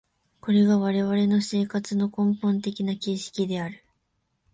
[0.39, 3.85] これが我々の生活の根本的な形式である。